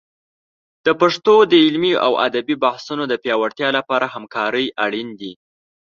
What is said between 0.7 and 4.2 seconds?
د پښتو د علمي او ادبي بحثونو د پیاوړتیا لپاره